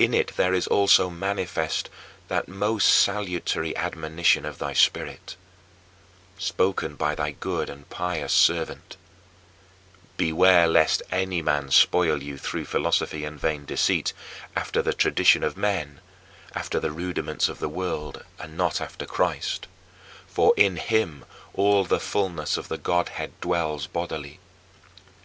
In 0.00 0.12
it 0.14 0.32
there 0.36 0.52
is 0.52 0.66
also 0.66 1.08
manifest 1.08 1.88
that 2.26 2.48
most 2.48 2.88
salutary 2.88 3.76
admonition 3.76 4.44
of 4.44 4.58
thy 4.58 4.72
Spirit, 4.72 5.36
spoken 6.36 6.96
by 6.96 7.14
thy 7.14 7.30
good 7.30 7.70
and 7.70 7.88
pious 7.88 8.32
servant: 8.32 8.96
"Beware 10.16 10.66
lest 10.66 11.02
any 11.12 11.40
man 11.40 11.70
spoil 11.70 12.20
you 12.20 12.36
through 12.36 12.64
philosophy 12.64 13.24
and 13.24 13.38
vain 13.38 13.64
deceit, 13.64 14.12
after 14.56 14.82
the 14.82 14.92
tradition 14.92 15.44
of 15.44 15.56
men, 15.56 16.00
after 16.52 16.80
the 16.80 16.90
rudiments 16.90 17.48
of 17.48 17.60
the 17.60 17.68
world, 17.68 18.24
and 18.40 18.56
not 18.56 18.80
after 18.80 19.06
Christ: 19.06 19.68
for 20.26 20.52
in 20.56 20.78
him 20.78 21.24
all 21.52 21.84
the 21.84 22.00
fullness 22.00 22.56
of 22.56 22.66
the 22.66 22.76
Godhead 22.76 23.40
dwells 23.40 23.86
bodily." 23.86 24.40